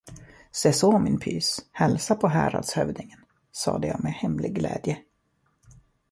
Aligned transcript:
Seså, 0.51 0.99
min 0.99 1.19
pys, 1.19 1.57
hälsa 1.71 2.15
på 2.15 2.27
häradshövdingen! 2.27 3.19
sade 3.51 3.87
jag 3.87 4.03
med 4.03 4.13
hemlig 4.13 4.55
glädje. 4.55 4.97